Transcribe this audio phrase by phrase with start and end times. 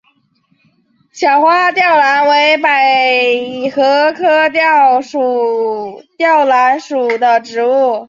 [1.11, 4.97] 小花吊兰为百合科吊
[6.43, 7.99] 兰属的植物。